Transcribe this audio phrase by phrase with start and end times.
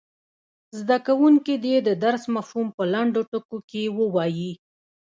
[0.79, 4.51] زده کوونکي دې د درس مفهوم په لنډو ټکو کې ووايي.